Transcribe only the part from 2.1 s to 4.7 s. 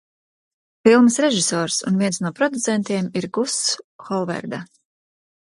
no producentiem ir Guss Holverda.